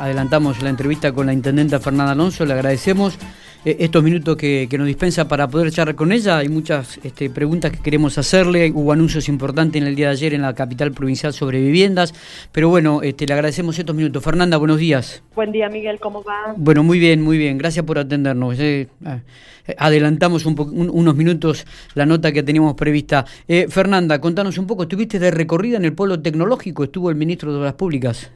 [0.00, 3.18] adelantamos la entrevista con la intendenta Fernanda Alonso, le agradecemos
[3.66, 6.38] eh, estos minutos que, nos dispensa para poder charlar con ella.
[6.38, 8.72] Hay muchas este, preguntas que queremos hacerle.
[8.74, 12.14] Hubo anuncios importantes en el día de ayer en la capital provincial sobre viviendas.
[12.52, 14.24] Pero bueno, este, le agradecemos estos minutos.
[14.24, 15.22] Fernanda, buenos días.
[15.34, 16.54] Buen día, Miguel, ¿cómo va?
[16.56, 17.58] Bueno, muy bien, muy bien.
[17.58, 18.58] Gracias por atendernos.
[18.58, 23.26] Eh, eh, adelantamos unos minutos la nota que teníamos prevista.
[23.68, 24.84] Fernanda, contanos un poco.
[24.84, 26.84] ¿Estuviste de recorrida en el polo tecnológico?
[26.84, 28.30] ¿Estuvo el ministro de Obras Públicas?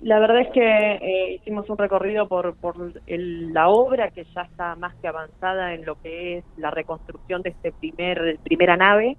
[0.00, 4.42] Sí, la verdad es que eh, hicimos un recorrido por, por la obra que ya
[4.42, 9.16] está más que avanzada en lo que es la reconstrucción de este primer primera nave.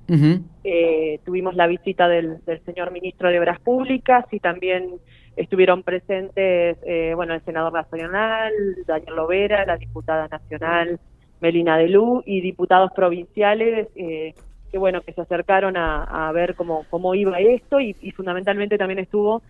[0.64, 5.00] Eh, tuvimos la visita del, señor ministro de Obras Públicas y también
[5.36, 8.54] estuvieron presentes, eh, bueno, el senador nacional,
[8.86, 11.00] Daniel Lovera, la diputada nacional
[11.42, 17.40] Melina Delú y diputados provinciales que bueno que se acercaron a, ver cómo cómo iba
[17.40, 19.42] esto y fundamentalmente también estuvo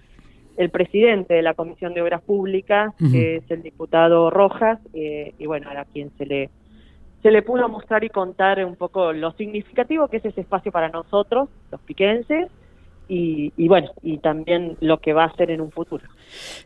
[0.58, 5.46] el presidente de la Comisión de Obras Públicas, que es el diputado Rojas, eh, y
[5.46, 6.50] bueno, a quien se le,
[7.22, 10.90] se le pudo mostrar y contar un poco lo significativo que es ese espacio para
[10.90, 12.50] nosotros, los piquenses,
[13.14, 16.06] y, bueno, y también lo que va a hacer en un futuro.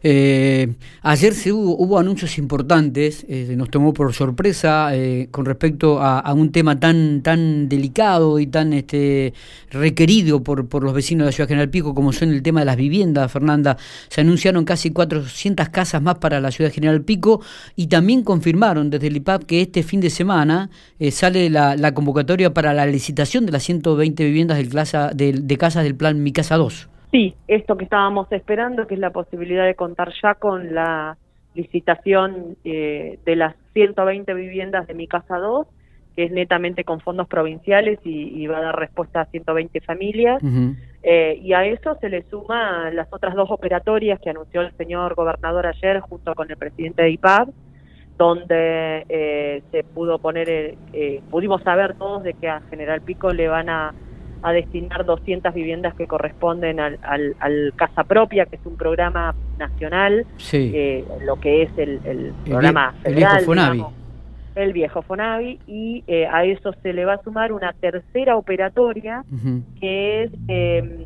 [0.04, 6.00] Eh, ayer se hubo, hubo anuncios importantes, eh, nos tomó por sorpresa eh, con respecto
[6.00, 9.34] a, un tema tan tan delicado y tan este
[9.72, 12.68] requerido por, por los vecinos de la ciudad General Pico como son el tema de
[12.68, 13.78] las viviendas, Fernanda.
[14.10, 17.42] Se anunciaron casi 400 casas más para la ciudad General Pico
[17.76, 20.70] y también confirmaron desde el IPAP que este fin de semana
[21.10, 25.84] sale la, convocatoria para la licitación de las 120 viviendas del clasa, de, de casas
[25.84, 26.90] del plan Mi Casa 2.
[27.14, 31.16] Sí, esto que estábamos esperando, que es la posibilidad de contar ya con la
[31.54, 35.66] licitación eh, de las 120 viviendas de Mi Casa 2,
[36.14, 40.42] que es netamente con fondos provinciales y, va a dar respuesta a 120 familias.
[41.04, 45.16] Eh, y a eso se le suma las otras dos operatorias que anunció el señor
[45.16, 47.48] gobernador ayer junto con el presidente de IPAD,
[48.18, 50.76] donde eh, se pudo poner,
[51.32, 53.94] pudimos saber todos de que a General Pico le van a
[54.46, 60.24] a destinar 200 viviendas que corresponden al, al, Casa Propia, que es un programa nacional,
[60.54, 63.84] eh, lo que es el, el, programa el viejo Fonavi.
[64.54, 69.26] el viejo Fonavi, y eh, a eso se le va a sumar una tercera operatoria,
[69.80, 71.06] que es em,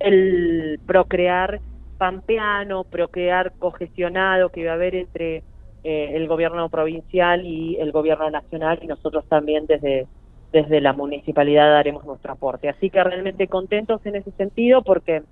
[0.00, 1.60] el procrear
[1.98, 5.42] pampeano, procrear cogestionado que va a haber entre
[5.84, 10.06] eh, el gobierno provincial y el gobierno nacional, y nosotros también desde
[10.52, 12.68] desde la municipalidad daremos nuestro aporte.
[12.68, 15.22] Así que realmente contentos en ese sentido porque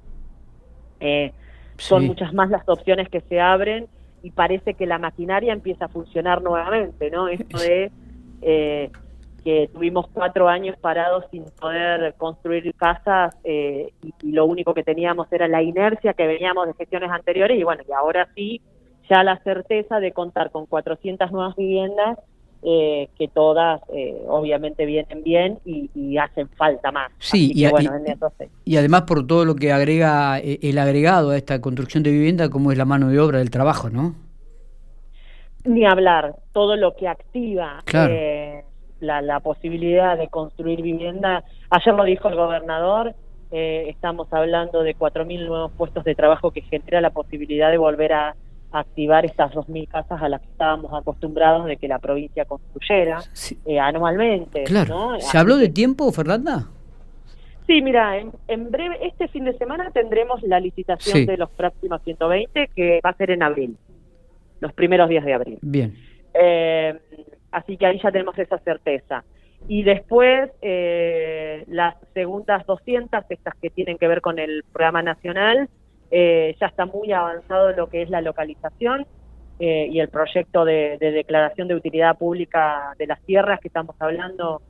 [1.01, 1.33] eh,
[1.79, 3.87] son muchas más las opciones que se abren
[4.23, 7.29] y parece que la maquinaria empieza a funcionar nuevamente, ¿no?
[7.29, 7.91] Esto de
[8.43, 8.91] eh,
[9.45, 15.33] que tuvimos cuatro años parados sin poder construir casas eh, y, lo único que teníamos
[15.33, 18.61] era la inercia que veníamos de gestiones anteriores y bueno, y ahora sí,
[19.09, 22.19] ya la certeza de contar con 400 nuevas viviendas
[22.63, 27.13] eh, que todas eh, obviamente vienen bien y, hacen falta más.
[27.19, 27.65] Sí, y,
[28.65, 32.49] y, además por todo lo que agrega eh, el agregado a esta construcción de vivienda,
[32.49, 34.15] como es la mano de obra del trabajo, ¿no?
[35.65, 37.85] Ni hablar, todo lo que activa
[39.01, 41.45] la, la, posibilidad de construir vivienda.
[41.71, 43.15] Ayer lo dijo el gobernador,
[43.51, 48.35] estamos hablando de 4.000 nuevos puestos de trabajo que genera la posibilidad de volver a
[48.81, 53.21] activar estas 2.000 casas a las que estábamos acostumbrados de que la provincia construyera
[53.65, 54.65] eh, anualmente.
[54.65, 55.19] Claro.
[55.19, 56.69] ¿Se habló de tiempo, Fernanda?
[57.67, 62.71] Sí, mira, en, breve, este fin de semana tendremos la licitación de los próximos 120,
[62.77, 63.77] que va a ser en abril,
[64.61, 65.59] los primeros días de abril.
[65.63, 65.95] Bien.
[66.33, 66.97] Eh,
[67.51, 69.25] así que ahí ya tenemos esa certeza.
[69.67, 75.69] Y después, eh, las segundas 200, estas que tienen que ver con el programa nacional,
[76.11, 79.07] eh, ya está muy avanzado lo que es la localización
[79.59, 84.63] eh, y el proyecto de, declaración de utilidad pública de las tierras que estamos hablando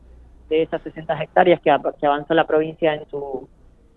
[0.48, 3.48] de esas 60 hectáreas que, avanzó la provincia en su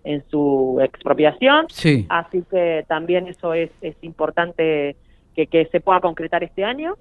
[0.02, 1.66] en su expropiación.
[1.68, 2.06] Sí.
[2.08, 4.96] Así que también eso es, es importante
[5.36, 6.96] que, que se pueda concretar este año.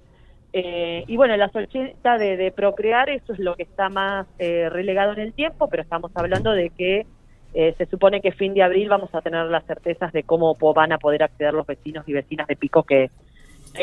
[0.51, 5.13] Eh, y bueno, las 80 de, de, procrear, eso es lo que está más relegado
[5.13, 7.05] en el tiempo, pero estamos hablando de que
[7.53, 10.91] eh, se supone que fin de abril vamos a tener las certezas de cómo van
[10.91, 13.09] a poder acceder los vecinos y vecinas de Pico que,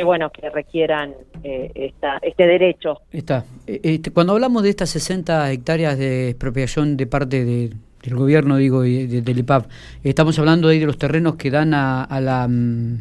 [0.05, 3.01] bueno que requieran eh, esta, este derecho.
[3.11, 3.45] Está.
[3.67, 8.85] Eh, este, cuando hablamos de estas 60 hectáreas de expropiación de parte del gobierno, digo,
[8.85, 9.67] y de, del IPAP,
[10.05, 12.99] estamos hablando ahí de los terrenos que dan a, la mm,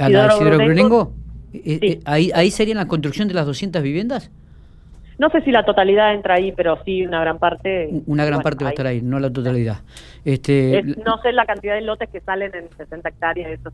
[0.00, 1.08] a la
[2.04, 4.32] ahí, ahí serían la construcción de las 200 viviendas.
[5.18, 7.90] No sé si la totalidad entra ahí, pero sí una gran parte.
[8.06, 9.78] Una gran parte va a estar ahí, no la totalidad.
[10.24, 13.50] Este, no sé la cantidad de lotes que salen en 60 hectáreas.
[13.50, 13.72] Eso.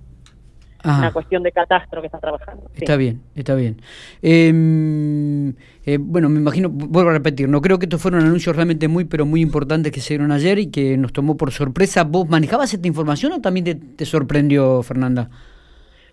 [0.85, 2.70] una cuestión de catastro que está trabajando.
[2.75, 3.76] Está bien, está bien.
[4.23, 5.50] Em,
[5.85, 9.05] eh, bueno, me imagino, vuelvo a repetir, no creo que estos fueron anuncios realmente muy,
[9.05, 12.05] pero muy importantes que se dieron ayer y que nos tomó por sorpresa.
[12.05, 15.29] ¿Vos manejabas esta información o también te, sorprendió, Fernanda?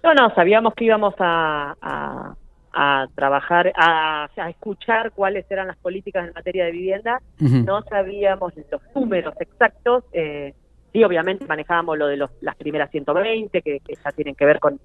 [0.04, 2.36] No, no, sabíamos que íbamos a, a,
[3.16, 7.22] trabajar, a, escuchar cuáles eran las políticas en materia de vivienda.
[7.40, 10.04] No sabíamos los números exactos.
[10.14, 10.54] Eh,
[10.94, 14.60] sí, obviamente manejábamos lo de los, las primeras 120, que, que ya tienen que ver
[14.60, 14.80] con,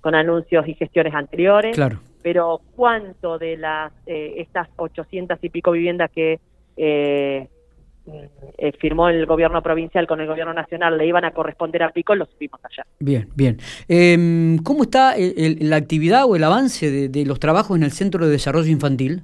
[0.00, 1.74] con anuncios y gestiones anteriores.
[1.74, 2.00] Claro.
[2.22, 6.40] Pero cuánto de las eh, estas 800 y pico viviendas que
[6.76, 7.48] eh,
[8.58, 12.14] eh, firmó el gobierno provincial con el gobierno nacional le iban a corresponder a pico,
[12.14, 12.86] lo supimos allá.
[12.98, 13.58] Bien, bien.
[13.88, 18.24] Em, ¿Cómo está la actividad o el avance de, de, los trabajos en el Centro
[18.24, 19.22] de Desarrollo Infantil?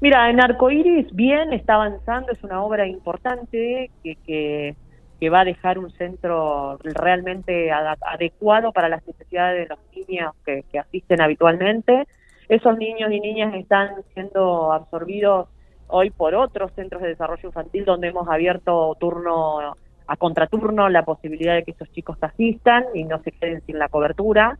[0.00, 4.74] Mira, en Arcoiris bien, está avanzando, es una obra importante que, que
[5.20, 10.64] que va a dejar un centro realmente adecuado para las necesidades de los niños que,
[10.78, 12.06] asisten habitualmente.
[12.48, 15.48] Esos niños y niñas están siendo absorbidos
[15.90, 19.74] hoy por otros centros de desarrollo infantil donde hemos abierto turno
[20.06, 23.88] a contraturno la posibilidad de que esos chicos asistan y no se queden sin la
[23.88, 24.58] cobertura.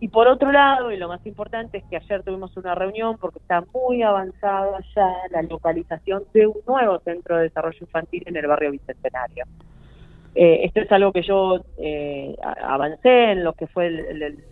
[0.00, 3.38] Y por otro lado, y lo más importante es que ayer tuvimos una reunión porque
[3.38, 8.46] está muy avanzada ya la localización de un nuevo centro de desarrollo infantil en el
[8.46, 9.44] barrio Bicentenario.
[10.34, 14.42] Eh, esto es algo que yo eh, avancé en lo que fue el,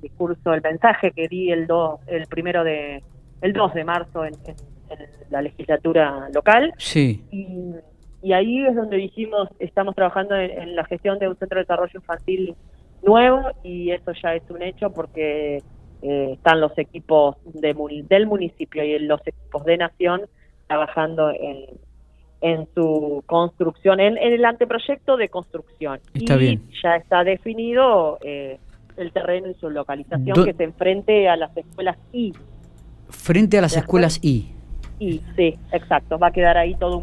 [0.00, 3.02] discurso, el mensaje que di el 2, el primero de,
[3.40, 4.34] el 2 de marzo en,
[5.30, 6.72] la legislatura local.
[6.78, 7.24] Sí.
[7.30, 7.46] Y,
[8.22, 11.92] y, ahí es donde dijimos, estamos trabajando en, la gestión de un centro de desarrollo
[11.94, 12.54] infantil
[13.02, 15.62] nuevo y eso ya es un hecho porque
[16.02, 17.74] eh, están los equipos de,
[18.08, 20.22] del municipio y los equipos de nación
[20.68, 21.66] trabajando en
[22.42, 26.00] en su construcción, en, el anteproyecto de construcción.
[26.12, 28.58] Está y ya está definido eh,
[28.96, 32.32] el terreno y su localización que se enfrente a las escuelas I.
[33.08, 34.52] Frente a las escuelas I.
[35.02, 36.18] I, sí, exacto.
[36.18, 37.02] Va a quedar ahí todo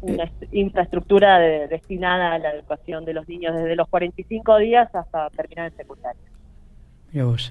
[0.00, 0.48] una eh.
[0.52, 5.76] infraestructura destinada a la educación de los niños desde los 45 días hasta terminar el
[5.76, 6.20] secundario.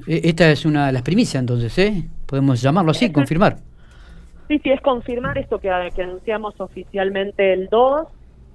[0.08, 2.04] E, esta es una de las primicias entonces, ¿eh?
[2.26, 3.58] Podemos llamarlo así, confirmar.
[4.48, 8.08] Sí, sí, es confirmar esto que, anunciamos oficialmente el 2,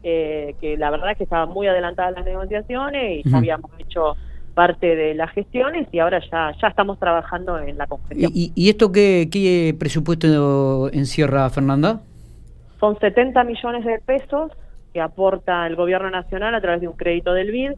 [0.03, 4.17] eh, que la verdad es que estaban muy adelantadas las negociaciones y habíamos hecho
[4.59, 8.33] parte de las gestiones y ahora ya, ya estamos trabajando en la concreción.
[8.35, 12.01] ¿Y, esto qué, qué presupuesto encierra, Fernanda?
[12.81, 14.51] Son 70 millones de pesos
[14.93, 17.73] que aporta el gobierno nacional a través de un crédito del BID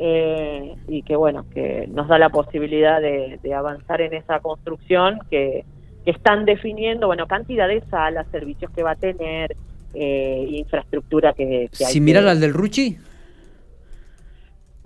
[0.00, 5.64] eh, y que bueno, que nos da la posibilidad de avanzar en esa construcción que
[6.04, 9.56] están definiendo, bueno, cantidad de salas, servicios que va a tener,
[9.94, 11.92] eh, infraestructura que, que hay.
[11.92, 12.98] ¿Similar al del Ruchi?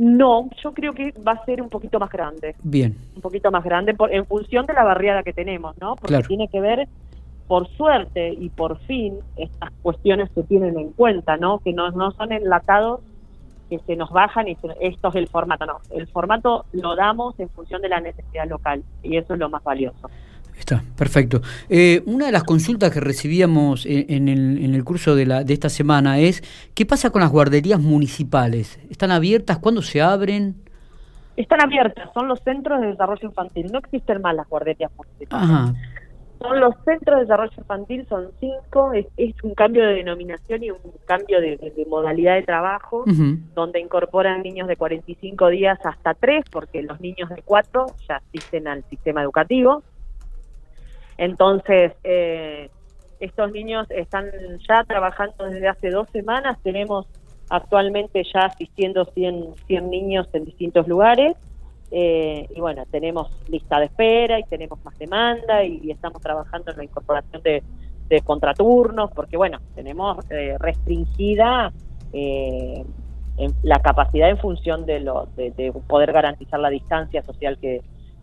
[0.03, 2.57] No, yo creo que va a ser un poquito más grande.
[2.65, 2.97] Bien.
[3.15, 5.95] Un poquito más grande por, en función de la barriada que tenemos, ¿no?
[5.95, 6.89] Porque tiene que ver,
[7.47, 11.61] por suerte y por fin, estas cuestiones se tienen en cuenta, ¿no?
[11.61, 12.99] Que no, no son enlatados
[13.71, 15.79] que se nos bajan y esto es el formato, no.
[15.91, 19.63] El formato lo damos en función de la necesidad local y eso es lo más
[19.63, 20.11] valioso.
[20.59, 21.41] Está, perfecto.
[21.69, 25.55] Eh, una de las consultas que recibíamos en, el, en el, curso de, la, de
[25.55, 26.43] esta semana es,
[26.75, 28.79] ¿qué pasa con las guarderías municipales?
[28.91, 29.59] ¿Están abiertas?
[29.59, 30.57] ¿Cuándo se abren?
[31.37, 35.75] Están abiertas, son los centros de desarrollo infantil, no existen más las guarderías municipales.
[36.39, 39.07] Son los centros de desarrollo infantil, son cinco, es,
[39.43, 43.05] un cambio de denominación y un cambio de, modalidad de trabajo,
[43.55, 48.67] donde incorporan niños de 45 días hasta tres, porque los niños de cuatro ya asisten
[48.67, 49.85] al sistema educativo.
[51.23, 52.69] Entonces, eh,
[53.21, 54.29] estos niños están
[54.69, 57.07] ya trabajando desde hace dos semanas, tenemos
[57.49, 61.37] actualmente ya asistiendo 100, 100 niños en distintos lugares.
[61.93, 66.79] Eh, y bueno, tenemos lista de espera y tenemos más demanda y, estamos trabajando en
[66.79, 67.63] la incorporación de,
[68.25, 71.73] contraturnos, porque bueno, tenemos eh, restringida
[73.63, 77.81] la capacidad en función de, lo, de poder garantizar la distancia social que,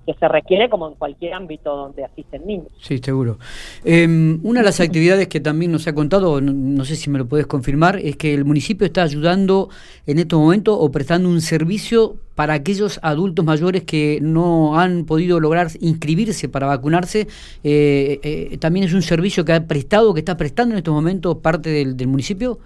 [0.10, 2.72] que se requiere como en cualquier ámbito donde asisten niños.
[2.80, 3.38] Sí, seguro.
[3.86, 7.28] Em, una de las actividades que también nos ha contado, no, sé si me lo
[7.28, 9.70] puedes confirmar, es que el municipio está ayudando
[10.08, 15.40] en este momento o prestando un servicio para aquellos adultos mayores que no han podido
[15.40, 17.28] lograr inscribirse para vacunarse.
[17.64, 21.38] Eh, eh, también es un servicio que ha prestado, que está prestando en estos momentos
[21.38, 22.58] parte del, municipio.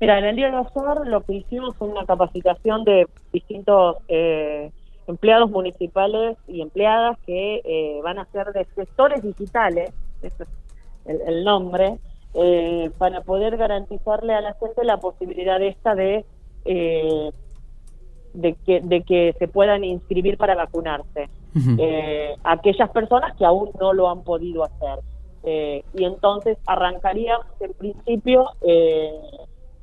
[0.00, 4.70] Mira, en el día de ayer lo que hicimos fue una capacitación de distintos eh,
[5.06, 9.92] empleados municipales y empleadas que eh, van a ser de gestores digitales,
[10.22, 10.48] ese es
[11.26, 11.98] el, nombre,
[12.34, 16.24] eh, para poder garantizarle a la gente la posibilidad esta de
[16.64, 17.30] eh,
[18.34, 21.28] de que, de que se puedan inscribir para vacunarse.
[21.78, 25.00] Eh, aquellas personas que aún no lo han podido hacer.
[25.44, 29.12] Eh, y entonces arrancaríamos en principio eh,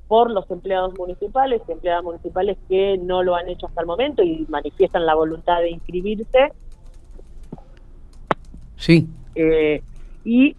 [0.10, 4.44] por los empleados municipales, empleadas municipales que no lo han hecho hasta el momento y
[4.50, 6.52] manifiestan la voluntad de inscribirse.
[8.76, 9.08] Sí.
[10.26, 10.56] y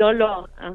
[0.00, 0.74] no lo ah,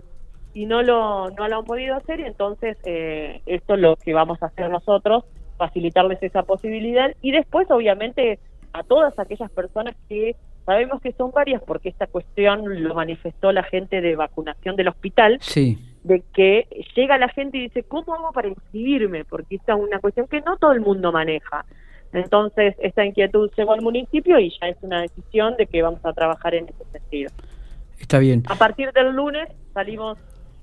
[0.54, 4.42] y no lo no lo han podido hacer y entonces esto es lo que vamos
[4.42, 5.26] a hacer nosotros
[5.58, 8.40] facilitarles esa posibilidad y después obviamente
[8.74, 13.64] a todas aquellas personas que sabemos que son varias porque esta cuestión lo manifestó la
[13.64, 15.78] gente de vacunación del hospital, sí.
[16.03, 19.25] De que llega la gente y dice, ¿cómo hago para inscribirme?
[19.25, 21.65] Porque esta es una cuestión que no todo el mundo maneja.
[22.13, 26.12] Entonces, esta inquietud llegó al municipio y ya es una decisión de que vamos a
[26.13, 27.31] trabajar en ese sentido.
[28.00, 28.43] Está bien.
[28.50, 30.17] A partir del lunes salimos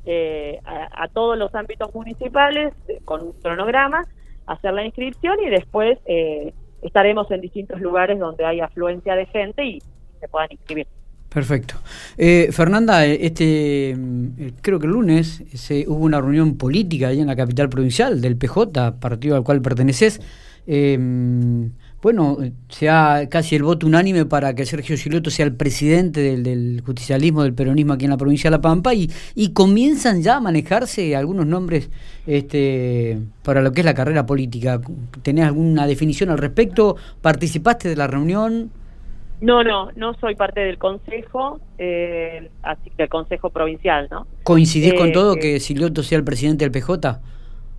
[0.04, 4.04] eh, a, a, todos los ámbitos municipales eh, con un cronograma
[4.48, 6.52] hacer la inscripción y después eh,
[6.82, 9.82] estaremos en distintos lugares donde hay afluencia de gente y
[10.20, 10.86] se puedan inscribir.
[11.28, 11.74] Perfecto.
[12.16, 14.28] Eh, Fernanda, este mm,
[14.62, 18.36] creo que el lunes se, hubo una reunión política ahí en la capital provincial del
[18.36, 20.20] PJ, partido al cual perteneces.
[20.66, 21.68] Eh,
[22.00, 27.42] bueno, sea casi el voto unánime para que Sergio Silueto sea el presidente del, justicialismo,
[27.42, 31.16] del peronismo aquí en la provincia de La Pampa y, y comienzan ya a manejarse
[31.16, 31.90] algunos nombres
[32.24, 34.80] este, para lo que es la carrera política.
[35.22, 36.94] ¿Tenés alguna definición al respecto?
[37.20, 38.70] ¿Participaste de la reunión?
[39.40, 44.26] No, no, no soy parte del consejo, eh, así que el consejo provincial, ¿no?
[44.42, 47.20] ¿Coincidís con eh, todo eh, que Silueto sea el presidente del PJ?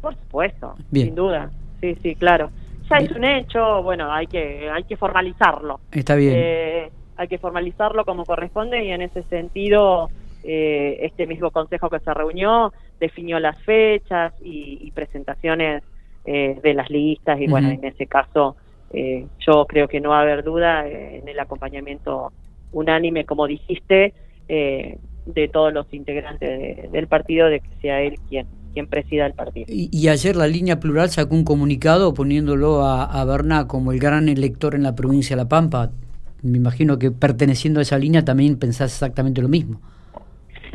[0.02, 1.52] Por supuesto, sin duda.
[1.82, 2.50] Sí, sí, claro
[2.90, 5.80] ya es un hecho, bueno, hay que hay que formalizarlo.
[5.92, 6.34] Está bien.
[6.36, 10.10] Eh, hay que formalizarlo como corresponde y en ese sentido
[10.44, 15.84] eh, este mismo consejo que se reunió definió las fechas y, presentaciones
[16.26, 18.56] eh, de las listas y bueno, en ese caso
[18.92, 22.32] yo creo que no va a haber duda en el acompañamiento
[22.72, 24.14] unánime, como dijiste,
[24.48, 29.66] de todos los integrantes del partido de que sea él quien quien presida el partido.
[29.70, 34.30] Y, ayer la línea plural sacó un comunicado poniéndolo a, a Berna como el gran
[34.30, 35.92] elector en la provincia de La Pampa.
[36.42, 39.82] Me imagino que perteneciendo a esa línea también pensás exactamente lo mismo.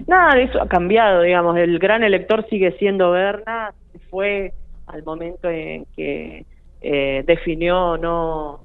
[0.07, 1.57] Nada de eso ha cambiado, digamos.
[1.57, 3.73] El gran elector sigue siendo Berna.
[4.11, 4.53] Fue
[4.87, 6.45] al momento en que
[6.87, 8.61] eh, definió no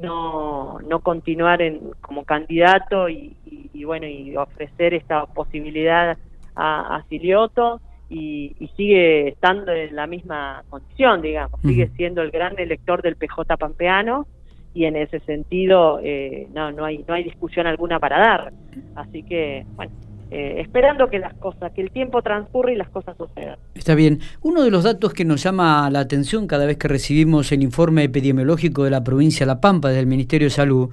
[0.00, 3.36] no no continuar en, como candidato y,
[3.84, 6.16] bueno y ofrecer esta posibilidad
[6.56, 12.58] a, a Silioto y, sigue estando en la misma condición, digamos, sigue siendo el gran
[12.58, 14.26] elector del PJ pampeano
[14.72, 18.52] y en ese sentido eh, no no hay no hay discusión alguna para dar,
[18.96, 19.92] así que bueno.
[20.30, 23.58] Eh, esperando que las cosas, que el tiempo transcurra y las cosas sucedan.
[23.74, 24.20] Está bien.
[24.42, 28.04] Uno de los datos que nos llama la atención cada vez que recibimos el informe
[28.04, 30.90] epidemiológico de la provincia de La Pampa, del Ministerio de Salud,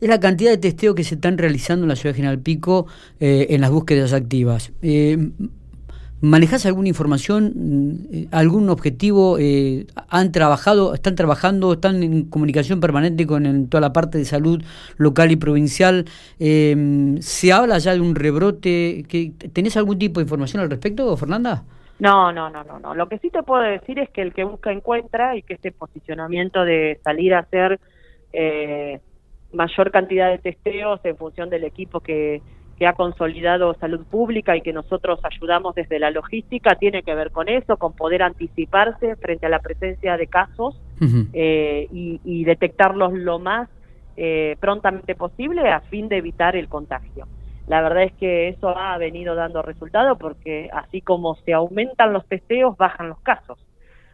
[0.00, 2.86] es la cantidad de testeos que se están realizando en la ciudad de General Pico
[3.20, 4.72] eh, en las búsquedas activas.
[6.20, 9.38] ¿Manejas alguna información, mm, algún objetivo?
[9.38, 14.62] Eh, ¿Han trabajado, están trabajando, están en comunicación permanente con toda la parte de salud
[14.96, 16.06] local y provincial?
[16.40, 19.04] Em, ¿Se habla ya de un rebrote?
[19.52, 21.62] ¿Tenés algún tipo de información al respecto, Fernanda?
[22.00, 22.94] No, no, no, no, no.
[22.94, 25.72] Lo que sí te puedo decir es que el que busca encuentra y que este
[25.72, 27.80] posicionamiento de salir a hacer
[28.32, 29.00] eh,
[29.52, 32.42] mayor cantidad de testeos en función del equipo que
[32.78, 37.32] que ha consolidado salud pública y que nosotros ayudamos desde la logística tiene que ver
[37.32, 40.80] con eso, con poder anticiparse frente a la presencia de casos
[41.32, 43.68] eh, y, detectarlos lo más
[44.16, 47.26] eh, prontamente posible a fin de evitar el contagio.
[47.66, 52.26] La verdad es que eso ha venido dando resultado porque así como se aumentan los
[52.26, 53.58] testeos, bajan los casos.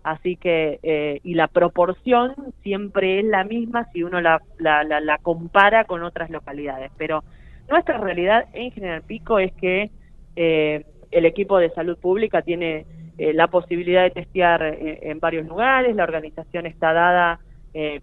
[0.02, 5.18] Así que, eh, y la proporción siempre es la misma si uno la, la, la
[5.18, 6.90] compara con otras localidades.
[6.98, 7.24] Pero
[7.68, 9.90] nuestra realidad en General Pico es que
[10.36, 12.86] eh, el equipo de salud pública tiene
[13.18, 17.40] eh, la posibilidad de testear eh, en varios lugares, la organización está dada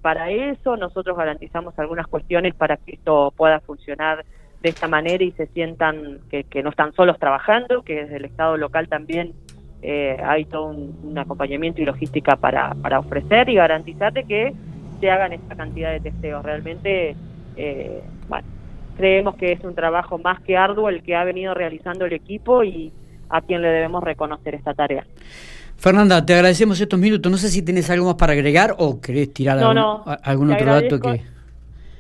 [0.02, 4.26] para eso, nosotros garantizamos algunas cuestiones para que esto pueda funcionar
[4.62, 8.58] de esta manera y se sientan que, no están solos trabajando, que desde el Estado
[8.58, 9.32] local también
[9.82, 14.54] hay todo un, acompañamiento y logística para, para ofrecer y garantizar que
[15.00, 16.44] se hagan esta cantidad de testeos.
[16.44, 17.16] Realmente,
[18.28, 18.46] bueno,
[19.02, 22.64] Creemos que es un trabajo más que arduo el que ha venido realizando el equipo
[22.64, 22.94] y
[23.30, 25.04] a quien le debemos reconocer esta tarea.
[25.76, 27.32] Fernanda, te agradecemos estos minutos.
[27.32, 31.24] No sé si tienes algo más para agregar o querés tirar algún, otro dato que...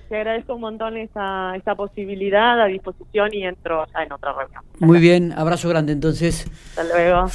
[0.09, 4.61] Te agradezco un montón esta, esta posibilidad a disposición y entro en otra reunión.
[4.77, 6.45] Muy bien, abrazo grande entonces.
[6.77, 7.25] Hasta luego.